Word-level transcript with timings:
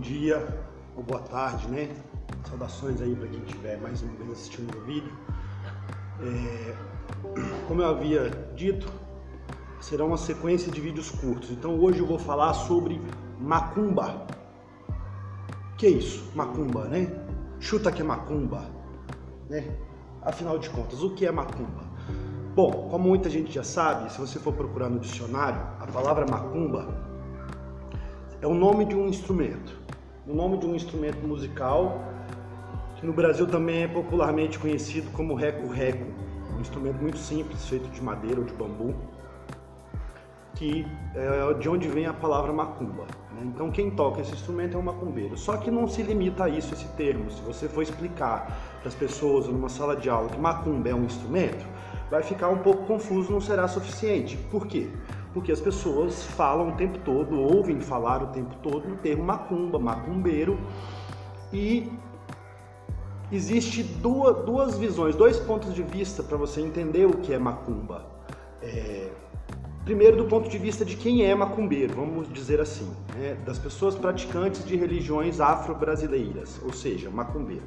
dia 0.00 0.64
ou 0.96 1.02
boa 1.02 1.20
tarde, 1.20 1.68
né? 1.68 1.94
Saudações 2.48 3.00
aí 3.00 3.14
para 3.14 3.28
quem 3.28 3.40
estiver 3.44 3.78
mais 3.80 4.02
uma 4.02 4.12
vez 4.14 4.32
assistindo 4.32 4.76
o 4.76 4.80
vídeo. 4.84 5.12
É, 6.22 6.74
como 7.68 7.82
eu 7.82 7.88
havia 7.88 8.30
dito, 8.56 8.90
será 9.80 10.04
uma 10.04 10.16
sequência 10.16 10.72
de 10.72 10.80
vídeos 10.80 11.10
curtos. 11.10 11.50
Então 11.50 11.78
hoje 11.78 12.00
eu 12.00 12.06
vou 12.06 12.18
falar 12.18 12.54
sobre 12.54 13.00
macumba. 13.38 14.26
Que 15.76 15.86
é 15.86 15.90
isso? 15.90 16.30
Macumba, 16.34 16.84
né? 16.84 17.06
Chuta 17.58 17.92
que 17.92 18.00
é 18.00 18.04
macumba, 18.04 18.64
né? 19.48 19.76
Afinal 20.22 20.58
de 20.58 20.68
contas, 20.70 21.02
o 21.02 21.14
que 21.14 21.26
é 21.26 21.30
macumba? 21.30 21.88
Bom, 22.54 22.88
como 22.90 23.08
muita 23.08 23.30
gente 23.30 23.52
já 23.52 23.62
sabe, 23.62 24.12
se 24.12 24.18
você 24.18 24.38
for 24.38 24.52
procurar 24.52 24.88
no 24.88 24.98
dicionário, 24.98 25.60
a 25.78 25.86
palavra 25.86 26.26
macumba 26.26 26.88
é 28.42 28.46
o 28.46 28.54
nome 28.54 28.84
de 28.84 28.94
um 28.94 29.06
instrumento. 29.06 29.79
O 30.30 30.34
nome 30.34 30.58
de 30.58 30.66
um 30.66 30.76
instrumento 30.76 31.26
musical 31.26 32.04
que 32.94 33.04
no 33.04 33.12
Brasil 33.12 33.48
também 33.48 33.82
é 33.82 33.88
popularmente 33.88 34.60
conhecido 34.60 35.10
como 35.10 35.34
reco-reco. 35.34 36.04
Um 36.56 36.60
instrumento 36.60 36.98
muito 37.02 37.18
simples, 37.18 37.66
feito 37.66 37.88
de 37.88 38.00
madeira 38.00 38.38
ou 38.38 38.46
de 38.46 38.52
bambu, 38.52 38.94
que 40.54 40.86
é 41.16 41.54
de 41.54 41.68
onde 41.68 41.88
vem 41.88 42.06
a 42.06 42.12
palavra 42.12 42.52
macumba. 42.52 43.06
Né? 43.32 43.42
Então 43.46 43.72
quem 43.72 43.90
toca 43.90 44.20
esse 44.20 44.32
instrumento 44.32 44.76
é 44.76 44.78
um 44.78 44.84
macumbeiro. 44.84 45.36
Só 45.36 45.56
que 45.56 45.68
não 45.68 45.88
se 45.88 46.00
limita 46.00 46.44
a 46.44 46.48
isso 46.48 46.74
esse 46.74 46.86
termo. 46.90 47.28
Se 47.28 47.42
você 47.42 47.68
for 47.68 47.82
explicar 47.82 48.56
para 48.78 48.88
as 48.88 48.94
pessoas 48.94 49.48
numa 49.48 49.68
sala 49.68 49.96
de 49.96 50.08
aula 50.08 50.28
que 50.28 50.38
macumba 50.38 50.88
é 50.88 50.94
um 50.94 51.06
instrumento, 51.06 51.66
vai 52.08 52.22
ficar 52.22 52.50
um 52.50 52.58
pouco 52.58 52.84
confuso, 52.84 53.32
não 53.32 53.40
será 53.40 53.66
suficiente. 53.66 54.36
Por 54.36 54.68
quê? 54.68 54.90
Porque 55.32 55.52
as 55.52 55.60
pessoas 55.60 56.24
falam 56.24 56.70
o 56.70 56.72
tempo 56.72 56.98
todo, 57.04 57.40
ouvem 57.40 57.80
falar 57.80 58.22
o 58.22 58.28
tempo 58.28 58.54
todo 58.62 58.88
no 58.88 58.96
termo 58.96 59.22
macumba, 59.22 59.78
macumbeiro, 59.78 60.58
e 61.52 61.90
existe 63.30 63.82
duas, 63.82 64.44
duas 64.44 64.78
visões, 64.78 65.14
dois 65.14 65.38
pontos 65.38 65.72
de 65.72 65.82
vista 65.82 66.22
para 66.22 66.36
você 66.36 66.60
entender 66.60 67.06
o 67.06 67.18
que 67.18 67.32
é 67.32 67.38
macumba. 67.38 68.04
É, 68.60 69.08
primeiro, 69.84 70.16
do 70.16 70.24
ponto 70.24 70.48
de 70.48 70.58
vista 70.58 70.84
de 70.84 70.96
quem 70.96 71.24
é 71.24 71.34
macumbeiro, 71.34 71.94
vamos 71.94 72.32
dizer 72.32 72.60
assim, 72.60 72.90
né? 73.16 73.36
das 73.46 73.58
pessoas 73.58 73.94
praticantes 73.94 74.64
de 74.64 74.76
religiões 74.76 75.40
afro-brasileiras, 75.40 76.60
ou 76.64 76.72
seja, 76.72 77.08
macumbeiro. 77.08 77.64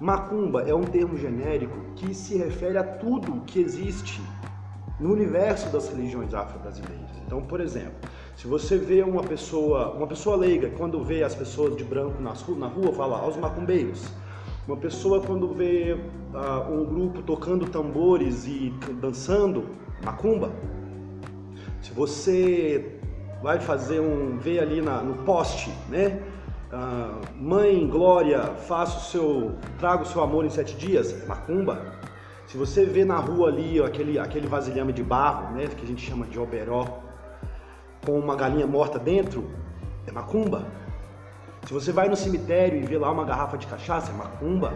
Macumba 0.00 0.62
é 0.62 0.74
um 0.74 0.82
termo 0.82 1.16
genérico 1.16 1.76
que 1.96 2.14
se 2.14 2.36
refere 2.36 2.76
a 2.78 2.84
tudo 2.84 3.42
que 3.46 3.60
existe 3.60 4.20
no 5.04 5.12
universo 5.12 5.68
das 5.68 5.90
religiões 5.90 6.32
afro-brasileiras. 6.32 7.10
Então, 7.26 7.42
por 7.42 7.60
exemplo, 7.60 7.92
se 8.34 8.46
você 8.46 8.78
vê 8.78 9.02
uma 9.02 9.22
pessoa, 9.22 9.90
uma 9.90 10.06
pessoa 10.06 10.34
leiga, 10.34 10.70
quando 10.78 11.04
vê 11.04 11.22
as 11.22 11.34
pessoas 11.34 11.76
de 11.76 11.84
branco 11.84 12.22
na 12.22 12.66
rua, 12.66 12.90
fala 12.90 13.18
aos 13.18 13.36
macumbeiros. 13.36 14.02
Uma 14.66 14.78
pessoa 14.78 15.20
quando 15.20 15.52
vê 15.52 15.92
uh, 15.92 16.72
um 16.72 16.86
grupo 16.86 17.20
tocando 17.20 17.66
tambores 17.66 18.46
e 18.46 18.72
dançando, 18.98 19.66
macumba. 20.02 20.50
Se 21.82 21.92
você 21.92 22.98
vai 23.42 23.60
fazer 23.60 24.00
um, 24.00 24.38
vê 24.38 24.58
ali 24.58 24.80
na, 24.80 25.02
no 25.02 25.22
poste, 25.24 25.70
né? 25.90 26.22
Ah, 26.72 27.20
mãe 27.36 27.86
Glória, 27.86 28.40
faça 28.66 28.96
o 28.96 29.00
seu, 29.02 29.52
traga 29.78 30.02
o 30.02 30.06
seu 30.06 30.22
amor 30.22 30.46
em 30.46 30.50
sete 30.50 30.74
dias, 30.76 31.26
macumba. 31.26 32.03
Se 32.54 32.58
você 32.58 32.84
vê 32.84 33.04
na 33.04 33.16
rua 33.16 33.48
ali 33.48 33.80
ó, 33.80 33.84
aquele, 33.84 34.16
aquele 34.16 34.46
vasilhame 34.46 34.92
de 34.92 35.02
barro, 35.02 35.56
né, 35.56 35.66
que 35.66 35.84
a 35.84 35.88
gente 35.88 36.08
chama 36.08 36.24
de 36.24 36.38
oberó, 36.38 37.02
com 38.06 38.16
uma 38.16 38.36
galinha 38.36 38.64
morta 38.64 38.96
dentro, 38.96 39.50
é 40.06 40.12
macumba. 40.12 40.64
Se 41.66 41.72
você 41.72 41.90
vai 41.90 42.08
no 42.08 42.14
cemitério 42.14 42.80
e 42.80 42.86
vê 42.86 42.96
lá 42.96 43.10
uma 43.10 43.24
garrafa 43.24 43.58
de 43.58 43.66
cachaça, 43.66 44.12
é 44.12 44.14
macumba. 44.14 44.72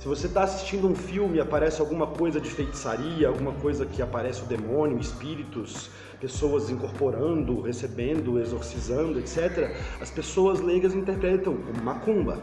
Se 0.00 0.08
você 0.08 0.26
está 0.26 0.42
assistindo 0.42 0.88
um 0.88 0.96
filme 0.96 1.36
e 1.36 1.40
aparece 1.40 1.80
alguma 1.80 2.08
coisa 2.08 2.40
de 2.40 2.50
feitiçaria, 2.50 3.28
alguma 3.28 3.52
coisa 3.52 3.86
que 3.86 4.02
aparece 4.02 4.42
o 4.42 4.46
demônio, 4.46 4.98
espíritos, 4.98 5.88
pessoas 6.20 6.70
incorporando, 6.70 7.60
recebendo, 7.60 8.40
exorcizando, 8.40 9.20
etc., 9.20 9.76
as 10.00 10.10
pessoas 10.10 10.60
leigas 10.60 10.92
interpretam 10.92 11.56
como 11.56 11.84
macumba. 11.84 12.42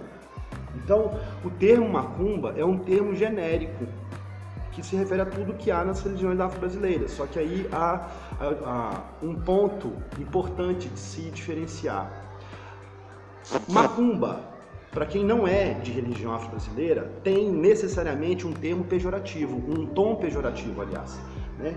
Então, 0.73 1.19
o 1.43 1.49
termo 1.49 1.89
macumba 1.89 2.53
é 2.55 2.63
um 2.63 2.77
termo 2.77 3.13
genérico 3.13 3.85
que 4.73 4.83
se 4.83 4.95
refere 4.95 5.21
a 5.21 5.25
tudo 5.25 5.53
que 5.53 5.71
há 5.71 5.83
nas 5.83 6.01
religiões 6.01 6.39
afro-brasileiras. 6.39 7.11
Só 7.11 7.25
que 7.25 7.39
aí 7.39 7.67
há, 7.71 8.09
há, 8.39 8.45
há 8.65 9.01
um 9.21 9.35
ponto 9.35 9.93
importante 10.19 10.89
de 10.89 10.99
se 10.99 11.21
diferenciar. 11.29 12.11
Macumba 13.67 14.53
para 14.93 15.07
quem 15.07 15.25
não 15.25 15.47
é 15.47 15.73
de 15.73 15.91
religião 15.91 16.31
afro-brasileira, 16.35 17.11
tem 17.23 17.51
necessariamente 17.51 18.45
um 18.45 18.53
termo 18.53 18.83
pejorativo, 18.83 19.57
um 19.57 19.87
tom 19.87 20.15
pejorativo, 20.17 20.83
aliás. 20.83 21.19
Né? 21.57 21.75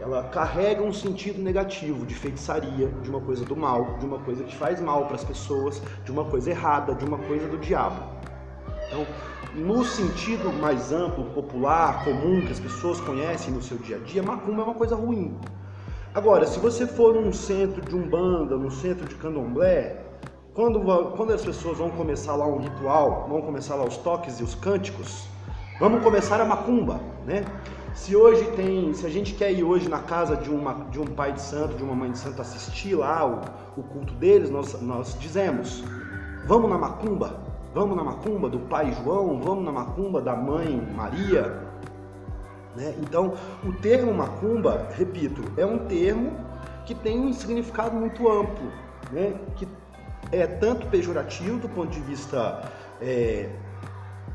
Ela 0.00 0.24
carrega 0.30 0.82
um 0.82 0.92
sentido 0.92 1.42
negativo 1.42 2.06
de 2.06 2.14
feitiçaria, 2.14 2.88
de 2.88 3.10
uma 3.10 3.20
coisa 3.20 3.44
do 3.44 3.54
mal, 3.54 3.98
de 3.98 4.06
uma 4.06 4.18
coisa 4.18 4.44
que 4.44 4.56
faz 4.56 4.80
mal 4.80 5.04
para 5.04 5.16
as 5.16 5.24
pessoas, 5.24 5.82
de 6.06 6.10
uma 6.10 6.24
coisa 6.24 6.50
errada, 6.50 6.94
de 6.94 7.04
uma 7.04 7.18
coisa 7.18 7.46
do 7.48 7.58
diabo. 7.58 8.13
Então, 8.94 9.06
no 9.56 9.84
sentido 9.84 10.52
mais 10.52 10.92
amplo, 10.92 11.24
popular, 11.30 12.04
comum, 12.04 12.40
que 12.42 12.52
as 12.52 12.60
pessoas 12.60 13.00
conhecem 13.00 13.52
no 13.52 13.60
seu 13.60 13.76
dia 13.76 13.96
a 13.96 13.98
dia, 13.98 14.22
macumba 14.22 14.62
é 14.62 14.64
uma 14.66 14.74
coisa 14.74 14.94
ruim. 14.94 15.36
Agora, 16.14 16.46
se 16.46 16.60
você 16.60 16.86
for 16.86 17.12
num 17.12 17.32
centro 17.32 17.82
de 17.82 17.96
umbanda, 17.96 18.56
num 18.56 18.70
centro 18.70 19.04
de 19.08 19.16
candomblé, 19.16 20.00
quando, 20.54 20.80
quando 21.16 21.32
as 21.32 21.44
pessoas 21.44 21.78
vão 21.78 21.90
começar 21.90 22.36
lá 22.36 22.46
um 22.46 22.58
ritual, 22.58 23.26
vão 23.28 23.42
começar 23.42 23.74
lá 23.74 23.84
os 23.84 23.96
toques 23.96 24.38
e 24.38 24.44
os 24.44 24.54
cânticos, 24.54 25.26
vamos 25.80 26.00
começar 26.00 26.40
a 26.40 26.44
macumba, 26.44 27.00
né? 27.26 27.44
Se 27.94 28.14
hoje 28.14 28.44
tem, 28.52 28.94
se 28.94 29.04
a 29.04 29.10
gente 29.10 29.34
quer 29.34 29.52
ir 29.52 29.64
hoje 29.64 29.88
na 29.88 29.98
casa 29.98 30.36
de, 30.36 30.50
uma, 30.50 30.86
de 30.90 31.00
um 31.00 31.06
pai 31.06 31.32
de 31.32 31.40
santo, 31.40 31.74
de 31.74 31.82
uma 31.82 31.96
mãe 31.96 32.12
de 32.12 32.18
santo, 32.18 32.40
assistir 32.40 32.94
lá 32.94 33.26
o, 33.26 33.80
o 33.80 33.82
culto 33.82 34.14
deles, 34.14 34.50
nós, 34.50 34.80
nós 34.80 35.16
dizemos, 35.18 35.82
vamos 36.46 36.70
na 36.70 36.78
macumba, 36.78 37.53
vamos 37.74 37.96
na 37.96 38.04
macumba 38.04 38.48
do 38.48 38.60
pai 38.60 38.96
João, 39.02 39.40
vamos 39.40 39.64
na 39.64 39.72
macumba 39.72 40.22
da 40.22 40.36
mãe 40.36 40.80
Maria, 40.94 41.60
né? 42.76 42.94
Então, 43.00 43.34
o 43.64 43.72
termo 43.72 44.14
macumba, 44.14 44.88
repito, 44.96 45.42
é 45.56 45.66
um 45.66 45.78
termo 45.78 46.32
que 46.86 46.94
tem 46.94 47.18
um 47.20 47.32
significado 47.32 47.96
muito 47.96 48.28
amplo, 48.30 48.70
né? 49.10 49.34
que 49.56 49.66
é 50.32 50.46
tanto 50.46 50.86
pejorativo 50.88 51.58
do 51.58 51.68
ponto 51.68 51.90
de 51.90 52.00
vista 52.00 52.70
é, 53.00 53.48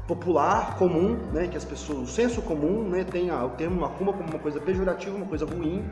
popular, 0.08 0.78
comum, 0.78 1.18
né, 1.34 1.48
que 1.48 1.58
as 1.58 1.66
pessoas, 1.66 2.00
o 2.00 2.08
senso 2.08 2.42
comum, 2.42 2.88
né, 2.90 3.04
tem 3.04 3.32
o 3.32 3.50
termo 3.50 3.82
macumba 3.82 4.14
como 4.14 4.30
uma 4.30 4.40
coisa 4.40 4.60
pejorativa, 4.60 5.16
uma 5.16 5.26
coisa 5.26 5.46
ruim, 5.46 5.88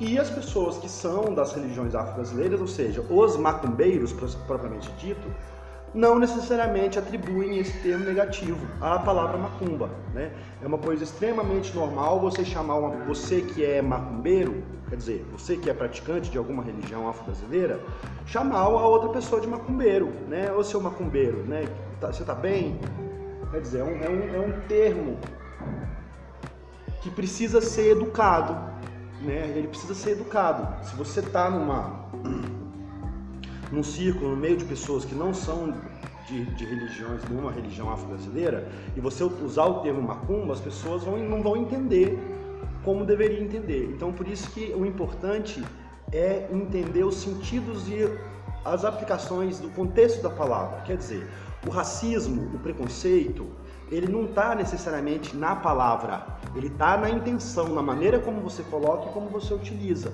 e 0.00 0.18
as 0.18 0.30
pessoas 0.30 0.78
que 0.78 0.88
são 0.88 1.34
das 1.34 1.52
religiões 1.52 1.94
afro-brasileiras, 1.94 2.60
ou 2.60 2.66
seja, 2.66 3.00
os 3.02 3.36
macumbeiros 3.36 4.12
propriamente 4.46 4.90
dito, 4.92 5.28
não 5.94 6.18
necessariamente 6.18 6.98
atribuem 6.98 7.58
esse 7.58 7.78
termo 7.78 8.04
negativo 8.04 8.66
à 8.80 8.98
palavra 8.98 9.38
macumba. 9.38 9.88
Né? 10.12 10.32
É 10.60 10.66
uma 10.66 10.78
coisa 10.78 11.04
extremamente 11.04 11.74
normal 11.74 12.20
você 12.20 12.44
chamar 12.44 12.76
uma, 12.76 13.04
você 13.04 13.40
que 13.40 13.64
é 13.64 13.80
macumbeiro, 13.80 14.64
quer 14.88 14.96
dizer, 14.96 15.24
você 15.30 15.56
que 15.56 15.70
é 15.70 15.74
praticante 15.74 16.30
de 16.30 16.36
alguma 16.36 16.62
religião 16.62 17.08
afro-brasileira, 17.08 17.80
chamar 18.26 18.58
a 18.58 18.68
outra 18.68 19.10
pessoa 19.10 19.40
de 19.40 19.46
macumbeiro, 19.46 20.12
né? 20.28 20.52
Ou 20.52 20.64
seu 20.64 20.80
macumbeiro, 20.80 21.44
né? 21.44 21.64
Tá, 22.00 22.12
você 22.12 22.24
tá 22.24 22.34
bem? 22.34 22.80
Quer 23.52 23.60
dizer, 23.60 23.78
é 23.78 23.84
um, 23.84 24.02
é 24.02 24.08
um, 24.08 24.34
é 24.34 24.46
um 24.46 24.60
termo 24.66 25.16
que 27.00 27.10
precisa 27.10 27.60
ser 27.60 27.92
educado, 27.92 28.54
né? 29.22 29.52
Ele 29.54 29.68
precisa 29.68 29.94
ser 29.94 30.12
educado. 30.12 30.84
Se 30.84 30.96
você 30.96 31.22
tá 31.22 31.48
numa 31.48 32.04
num 33.74 33.82
círculo, 33.82 34.30
no 34.30 34.36
meio 34.36 34.56
de 34.56 34.64
pessoas 34.64 35.04
que 35.04 35.14
não 35.14 35.34
são 35.34 35.74
de, 36.28 36.44
de 36.44 36.64
religiões, 36.64 37.22
nenhuma 37.28 37.50
religião 37.50 37.90
afro-brasileira, 37.90 38.68
e 38.96 39.00
você 39.00 39.24
usar 39.24 39.64
o 39.64 39.80
termo 39.80 40.00
macumba, 40.00 40.52
as 40.52 40.60
pessoas 40.60 41.02
vão, 41.02 41.18
não 41.18 41.42
vão 41.42 41.56
entender 41.56 42.18
como 42.84 43.04
deveria 43.04 43.40
entender. 43.40 43.90
Então, 43.94 44.12
por 44.12 44.28
isso 44.28 44.50
que 44.50 44.72
o 44.76 44.86
importante 44.86 45.62
é 46.12 46.48
entender 46.52 47.02
os 47.02 47.16
sentidos 47.16 47.88
e 47.88 48.08
as 48.64 48.84
aplicações 48.84 49.58
do 49.58 49.68
contexto 49.70 50.22
da 50.22 50.30
palavra. 50.30 50.82
Quer 50.82 50.96
dizer, 50.96 51.26
o 51.66 51.70
racismo, 51.70 52.54
o 52.54 52.58
preconceito, 52.58 53.46
ele 53.90 54.10
não 54.10 54.24
está 54.24 54.54
necessariamente 54.54 55.36
na 55.36 55.56
palavra, 55.56 56.26
ele 56.54 56.68
está 56.68 56.96
na 56.96 57.10
intenção, 57.10 57.68
na 57.74 57.82
maneira 57.82 58.18
como 58.18 58.40
você 58.40 58.62
coloca 58.62 59.08
e 59.08 59.12
como 59.12 59.28
você 59.28 59.52
utiliza. 59.52 60.12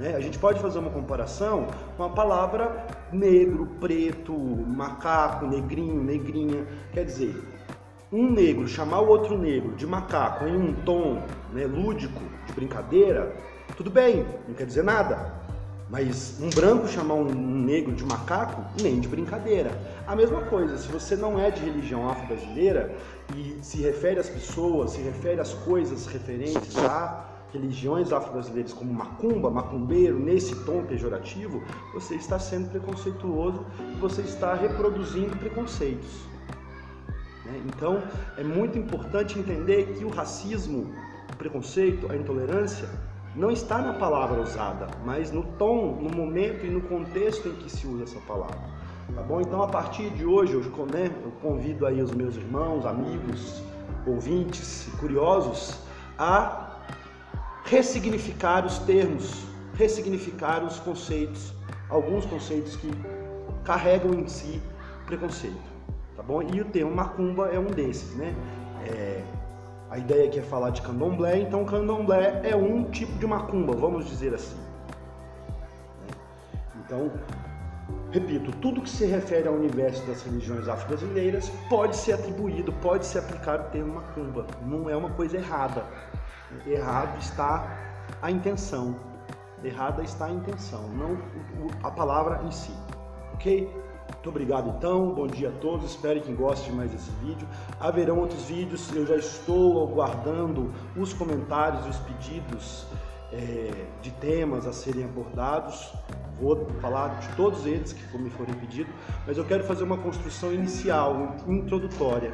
Né? 0.00 0.16
A 0.16 0.20
gente 0.20 0.38
pode 0.38 0.58
fazer 0.60 0.78
uma 0.78 0.88
comparação 0.88 1.66
com 1.94 2.04
a 2.04 2.08
palavra 2.08 2.86
negro, 3.12 3.66
preto, 3.78 4.32
macaco, 4.32 5.46
negrinho, 5.46 6.02
negrinha. 6.02 6.66
Quer 6.90 7.04
dizer, 7.04 7.36
um 8.10 8.30
negro 8.30 8.66
chamar 8.66 9.02
o 9.02 9.08
outro 9.08 9.36
negro 9.36 9.76
de 9.76 9.86
macaco 9.86 10.46
em 10.46 10.56
um 10.56 10.72
tom 10.72 11.22
né, 11.52 11.66
lúdico, 11.66 12.18
de 12.46 12.52
brincadeira, 12.54 13.36
tudo 13.76 13.90
bem, 13.90 14.24
não 14.48 14.54
quer 14.54 14.64
dizer 14.64 14.82
nada. 14.82 15.38
Mas 15.90 16.40
um 16.40 16.48
branco 16.48 16.88
chamar 16.88 17.14
um 17.14 17.26
negro 17.26 17.92
de 17.92 18.04
macaco, 18.04 18.64
nem 18.80 19.00
de 19.00 19.08
brincadeira. 19.08 19.70
A 20.06 20.16
mesma 20.16 20.40
coisa, 20.42 20.78
se 20.78 20.88
você 20.88 21.14
não 21.14 21.38
é 21.38 21.50
de 21.50 21.60
religião 21.60 22.08
afro-brasileira 22.08 22.94
e 23.36 23.58
se 23.60 23.82
refere 23.82 24.18
às 24.18 24.30
pessoas, 24.30 24.92
se 24.92 25.02
refere 25.02 25.42
às 25.42 25.52
coisas 25.52 26.06
referentes 26.06 26.78
a 26.78 27.26
religiões 27.52 28.12
afro-brasileiras 28.12 28.72
como 28.72 28.92
macumba, 28.92 29.50
macumbeiro, 29.50 30.18
nesse 30.18 30.54
tom 30.64 30.84
pejorativo, 30.84 31.62
você 31.92 32.14
está 32.14 32.38
sendo 32.38 32.70
preconceituoso 32.70 33.64
e 33.80 33.96
você 34.00 34.22
está 34.22 34.54
reproduzindo 34.54 35.36
preconceitos. 35.36 36.26
Né? 37.44 37.62
Então, 37.66 38.02
é 38.36 38.44
muito 38.44 38.78
importante 38.78 39.38
entender 39.38 39.94
que 39.98 40.04
o 40.04 40.08
racismo, 40.08 40.92
o 41.32 41.36
preconceito, 41.36 42.10
a 42.10 42.16
intolerância 42.16 42.88
não 43.34 43.50
está 43.50 43.78
na 43.78 43.94
palavra 43.94 44.40
usada, 44.40 44.88
mas 45.04 45.30
no 45.30 45.42
tom, 45.42 45.96
no 46.00 46.10
momento 46.10 46.66
e 46.66 46.70
no 46.70 46.80
contexto 46.82 47.48
em 47.48 47.54
que 47.54 47.70
se 47.70 47.86
usa 47.86 48.04
essa 48.04 48.20
palavra. 48.20 48.58
Tá 49.14 49.22
bom? 49.22 49.40
Então, 49.40 49.62
a 49.62 49.68
partir 49.68 50.10
de 50.10 50.24
hoje, 50.24 50.54
eu, 50.54 50.86
né, 50.86 51.10
eu 51.24 51.30
convido 51.42 51.86
aí 51.86 52.00
os 52.00 52.12
meus 52.12 52.36
irmãos, 52.36 52.86
amigos, 52.86 53.62
ouvintes, 54.06 54.88
curiosos 54.98 55.80
a 56.18 56.69
ressignificar 57.70 58.66
os 58.66 58.78
termos, 58.78 59.44
ressignificar 59.74 60.64
os 60.64 60.80
conceitos, 60.80 61.54
alguns 61.88 62.26
conceitos 62.26 62.74
que 62.74 62.90
carregam 63.64 64.12
em 64.12 64.26
si 64.26 64.60
preconceito, 65.06 65.70
tá 66.16 66.22
bom? 66.22 66.42
E 66.42 66.60
o 66.60 66.64
termo 66.64 66.92
macumba 66.92 67.46
é 67.46 67.60
um 67.60 67.66
desses, 67.66 68.12
né? 68.16 68.34
É, 68.84 69.22
a 69.88 69.98
ideia 69.98 70.26
aqui 70.26 70.40
é 70.40 70.42
falar 70.42 70.70
de 70.70 70.82
candomblé, 70.82 71.38
então 71.38 71.64
candomblé 71.64 72.40
é 72.42 72.56
um 72.56 72.90
tipo 72.90 73.16
de 73.20 73.26
macumba, 73.26 73.72
vamos 73.72 74.06
dizer 74.08 74.34
assim. 74.34 74.58
Então, 76.84 77.08
repito, 78.10 78.50
tudo 78.60 78.80
que 78.80 78.90
se 78.90 79.06
refere 79.06 79.46
ao 79.46 79.54
universo 79.54 80.04
das 80.08 80.22
religiões 80.22 80.66
afro-brasileiras 80.66 81.48
pode 81.68 81.94
ser 81.94 82.14
atribuído, 82.14 82.72
pode 82.72 83.06
se 83.06 83.16
aplicar 83.16 83.60
o 83.60 83.64
termo 83.70 83.94
macumba. 83.94 84.44
Não 84.66 84.90
é 84.90 84.96
uma 84.96 85.10
coisa 85.10 85.36
errada. 85.36 85.84
Errado 86.66 87.18
está 87.18 87.78
a 88.20 88.30
intenção. 88.30 88.96
Errada 89.62 90.02
está 90.02 90.26
a 90.26 90.30
intenção, 90.30 90.88
não 90.88 91.18
a 91.82 91.90
palavra 91.90 92.42
em 92.46 92.50
si. 92.50 92.72
Ok? 93.34 93.70
Muito 94.14 94.28
obrigado 94.28 94.74
então, 94.76 95.14
bom 95.14 95.26
dia 95.26 95.48
a 95.48 95.52
todos, 95.52 95.92
espero 95.92 96.20
que 96.20 96.32
gostem 96.32 96.74
mais 96.74 96.90
desse 96.90 97.10
vídeo. 97.22 97.48
Haverão 97.78 98.18
outros 98.18 98.44
vídeos, 98.44 98.94
eu 98.94 99.06
já 99.06 99.16
estou 99.16 99.88
aguardando 99.88 100.72
os 100.96 101.12
comentários 101.14 101.86
os 101.86 101.96
pedidos 102.00 102.86
é, 103.32 103.86
de 104.02 104.10
temas 104.12 104.66
a 104.66 104.72
serem 104.72 105.04
abordados. 105.04 105.92
Vou 106.38 106.66
falar 106.80 107.18
de 107.20 107.28
todos 107.36 107.64
eles 107.66 107.92
que 107.92 108.18
me 108.18 108.30
forem 108.30 108.54
pedidos, 108.54 108.92
mas 109.26 109.38
eu 109.38 109.44
quero 109.44 109.64
fazer 109.64 109.84
uma 109.84 109.96
construção 109.96 110.52
inicial, 110.52 111.36
introdutória, 111.46 112.32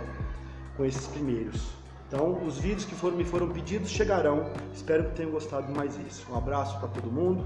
com 0.77 0.85
esses 0.85 1.07
primeiros. 1.07 1.86
Então, 2.07 2.45
os 2.45 2.59
vídeos 2.59 2.85
que 2.85 2.95
foram, 2.95 3.17
me 3.17 3.25
foram 3.25 3.49
pedidos 3.49 3.91
chegarão. 3.91 4.51
Espero 4.73 5.05
que 5.05 5.17
tenham 5.17 5.33
gostado 5.33 5.73
mais 5.75 5.99
isso. 5.99 6.25
Um 6.31 6.37
abraço 6.37 6.79
para 6.79 6.89
todo 6.89 7.11
mundo 7.11 7.45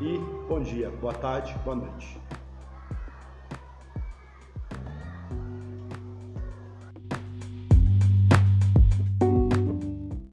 e 0.00 0.18
bom 0.48 0.60
dia, 0.60 0.90
boa 1.00 1.14
tarde, 1.14 1.54
boa 1.64 1.76
noite. 1.76 2.20